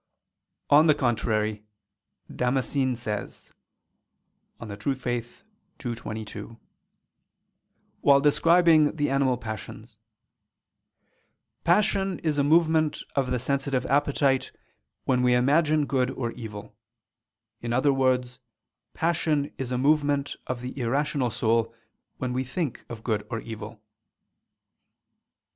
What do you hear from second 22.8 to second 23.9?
of good or evil."